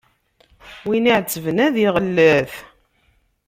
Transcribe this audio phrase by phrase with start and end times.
[0.87, 2.53] Win iɛettben ad iɣellet.